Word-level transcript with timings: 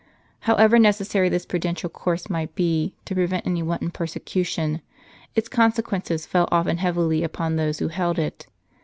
* 0.25 0.39
However 0.49 0.79
necessary 0.79 1.29
this 1.29 1.45
prudential 1.45 1.87
course 1.87 2.27
might 2.27 2.55
be, 2.55 2.95
to 3.05 3.13
prevent 3.13 3.45
any 3.45 3.61
wanton 3.61 3.91
persecution, 3.91 4.81
its 5.35 5.47
consequences 5.47 6.25
fell 6.25 6.49
often 6.51 6.77
heavily 6.77 7.23
upon 7.23 7.55
those 7.55 7.77
who 7.77 7.89
held 7.89 8.17
it. 8.17 8.47